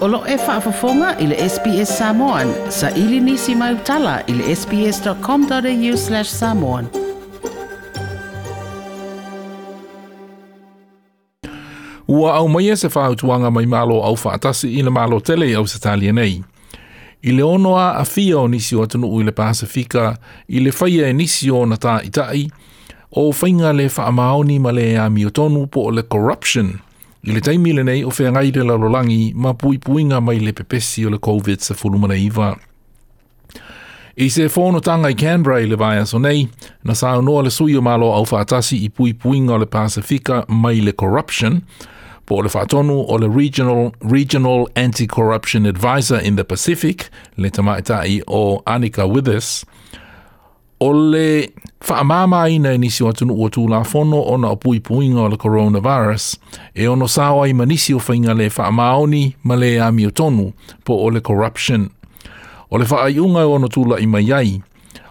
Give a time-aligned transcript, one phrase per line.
[0.00, 2.48] Olo e whaafafonga i le SPS Samoan.
[2.68, 6.86] Sa ili nisi mai utala i le sps.com.au slash samoan.
[12.08, 15.78] Ua au mai se whautuanga mai malo au whaatasi i le malo tele au se
[15.78, 16.42] talia nei.
[17.22, 20.16] I le onoa a fia o nisi o atunu i le Pasifika,
[20.48, 22.48] i le whaia e nisi o na tā itai,
[23.12, 26.78] o whainga le whaamaoni ma le a miotonu po le corruption–
[27.22, 31.04] I le taimi le nei o whea ngai lalolangi ma pui puinga mai le pepesi
[31.04, 32.56] o le COVID sa fulumana iwa.
[34.16, 36.48] I se whono tanga i Canberra i le vai aso nei,
[36.82, 40.44] na sa noa le sui o malo au whaatasi i pui puinga o le Pasifika
[40.48, 41.60] mai le corruption,
[42.24, 48.62] po le whaatonu o le Regional, Regional Anti-Corruption Advisor in the Pacific, le tamaitai o
[48.66, 49.64] Annika Withers,
[50.80, 51.52] o le
[51.88, 55.36] whaamama ina nisi o atunu ua tū la fono o na opui puinga o le
[55.36, 56.38] coronavirus,
[56.74, 60.52] e ono sawa i manisi o whainga le whaamaoni ma le ami o tonu
[60.84, 61.88] po o le corruption.
[62.70, 64.62] O le whaaiunga o na la i mai ai,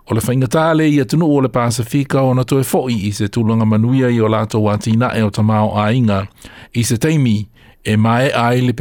[0.09, 3.65] o le tale i atunu o le Pasifika o na toe fo'i i se tūlanga
[3.65, 6.27] manuia i o lato wa tina e o tamao ainga
[6.73, 7.47] i se teimi
[7.85, 8.73] le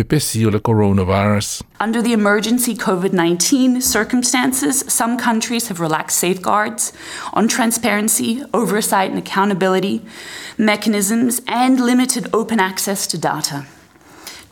[0.51, 1.63] le coronavirus.
[1.81, 6.93] Under the emergency COVID 19 circumstances, some countries have relaxed safeguards
[7.33, 10.03] on transparency, oversight, and accountability
[10.59, 13.67] mechanisms, and limited open access to data.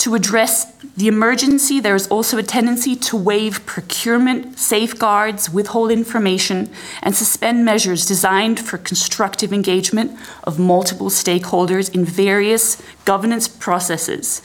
[0.06, 6.70] To address the emergency, there is also a tendency to waive procurement, safeguards, withhold information,
[7.02, 14.42] and suspend measures designed for constructive engagement of multiple stakeholders in various governance processes,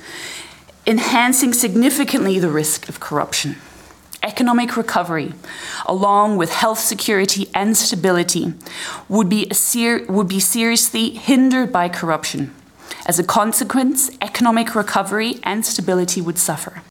[0.88, 3.58] enhancing significantly the risk of corruption.
[4.24, 5.32] Economic recovery,
[5.86, 8.56] along with health security and stability,
[9.08, 9.48] would be,
[10.10, 12.52] would be seriously hindered by corruption.
[13.06, 16.82] As a consequence, economic recovery and stability would suffer.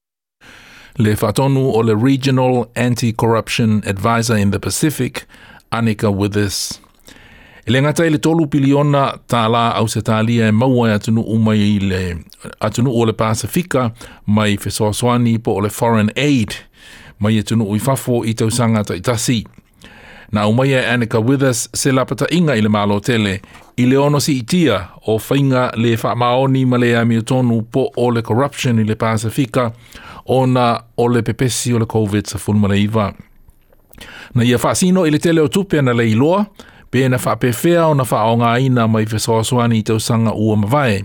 [0.97, 5.25] Le whatonu o le Regional Anti-Corruption Advisor in the Pacific,
[5.71, 6.79] Annika Wythes.
[7.67, 11.79] Le ngata le tolu piliona tā la au se tālia e maua e atunu umai
[11.79, 12.17] le
[12.59, 13.91] atunu o le Pasifika
[14.27, 16.55] mai fesoaswani po o le Foreign Aid
[17.19, 19.45] mai atunu ui fafo i tausanga ta itasi.
[20.31, 23.41] Na umaia e Annika Withers se lapata inga i le malo tele
[23.77, 28.11] i le ono si itia o whainga le whaamaoni ma le ami tonu po o
[28.11, 29.71] le corruption i le Pasifika
[30.25, 33.13] o na o le pepesi o le COVID sa fulmana iwa.
[34.35, 36.45] Na ia whaasino i le tele o tupe na le iloa,
[36.91, 41.03] pe na whaapewhea o na whaonga ina mai whesoaswani i tausanga ua mawai.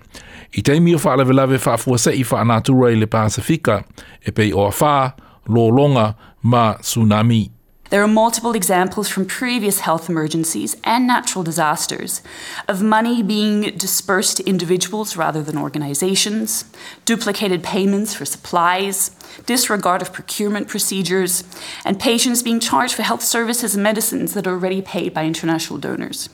[0.53, 3.85] I teimi o whaalawe whaafua se i whaanatura i le Pasifika,
[4.21, 5.13] e pei o a whaa,
[5.49, 7.56] lōlonga ma tsunami
[7.89, 12.21] There are multiple examples from previous health emergencies and natural disasters
[12.67, 16.65] of money being dispersed to individuals rather than organizations,
[17.05, 19.11] duplicated payments for supplies,
[19.47, 21.45] disregard of procurement procedures,
[21.85, 25.79] and patients being charged for health services and medicines that are already paid by international
[25.79, 26.29] donors.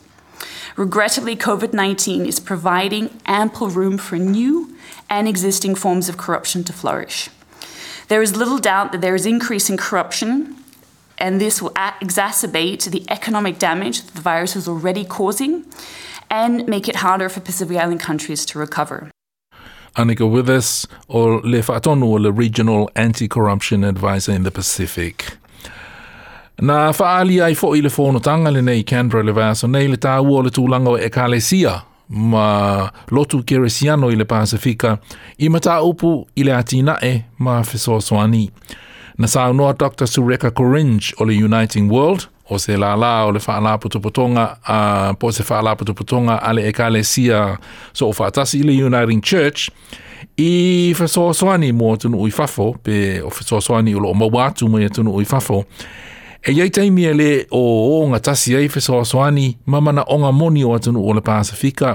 [0.76, 4.74] Regrettably, COVID 19 is providing ample room for new
[5.10, 7.28] and existing forms of corruption to flourish.
[8.08, 10.61] There is little doubt that there is increasing corruption
[11.22, 15.64] and this will exacerbate the economic damage that the virus is already causing
[16.28, 19.08] and make it harder for Pacific Island countries to recover.
[19.96, 25.36] Annika Wythes o le whaatonu o le Regional Anti-Corruption Advisor in the Pacific.
[26.60, 30.42] Na whaali ai fo i le whonotanga le nei Canberra le vaso nei le ua
[30.42, 34.98] le tūlanga o Ekalesia ma lotu keresiano i le Pasifika
[35.38, 38.50] i mata upu i le atina e ma fesoasoani.
[39.18, 40.06] Na saunoa Dr.
[40.06, 45.16] Sureka Coringe o le Uniting World, o se la la o le whaala putuputonga, uh,
[45.18, 47.58] po se whaala putuputonga ale e kalesia
[47.92, 49.70] so o whaatasi i le Uniting Church,
[50.36, 55.14] i whasoaswani mo tunu ui fafo, pe o whasoaswani o lo o mawatu mo tunu
[55.14, 55.64] ui fafo,
[56.42, 60.72] E iai taimia le o o ngā tasi ei whesoaswani, mamana o ngā moni o
[60.74, 61.92] atunu o le Pasifika,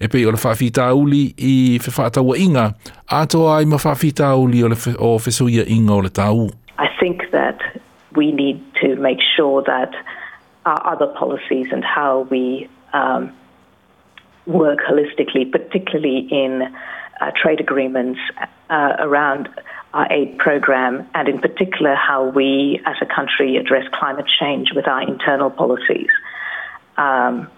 [0.00, 2.64] e pei o le whawhita uli i whawhataua inga,
[3.12, 6.48] atoa ai ma whawhita uli o le o whesuia inga o le tau.
[6.78, 7.60] I think that
[8.16, 9.92] we need to make sure that
[10.64, 13.30] our other policies and how we um,
[14.50, 16.62] work holistically, particularly in
[17.20, 18.18] uh, trade agreements
[18.68, 19.48] uh, around
[19.92, 24.86] our aid program, and in particular how we as a country address climate change with
[24.86, 26.08] our internal policies,
[26.96, 27.50] um,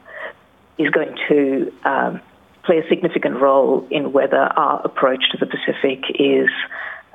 [0.79, 2.21] is going to um,
[2.65, 6.49] play a significant role in whether our approach to the Pacific is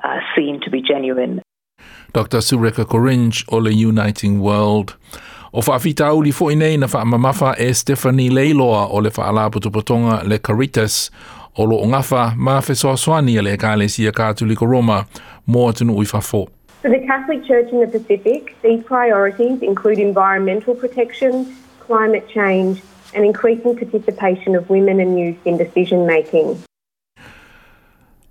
[0.03, 1.41] uh, seen to be genuine.
[2.13, 2.37] Dr.
[2.37, 4.95] Sureka Goringe, o le Uniting World.
[5.57, 9.09] O whaafita uli fo nei na whaamamafa e Stephanie Leiloa o le
[10.29, 11.09] le Caritas
[11.57, 15.07] O lo ngafa ma fe soa soani le ka le sia Katoliko Roma
[15.47, 16.47] mo atunu ui whafo.
[16.83, 22.83] For the Catholic Church in the Pacific, these priorities include environmental protection, climate change,
[23.15, 26.63] and increasing participation of women and youth in decision making.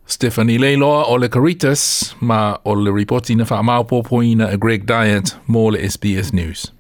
[0.06, 5.34] Stephanie Leiloa o le Caritas, ma o le reporti na wha maupopoina a Greg Dyett
[5.48, 6.70] mo le SBS News.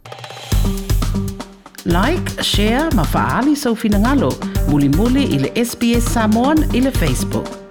[1.86, 4.34] Like, share, ma faali sau finangalo.
[4.68, 4.88] Muli
[5.38, 7.65] le SBS Samoan i Facebook.